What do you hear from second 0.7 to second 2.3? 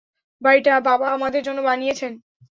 বাবা আমাদের জন্য বানিয়েছেন।